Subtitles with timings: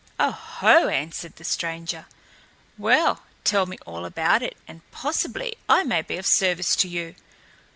[0.19, 2.07] "Oho!" answered the stranger.
[2.75, 7.13] "Well, tell me all about it and possibly I may be of service to you.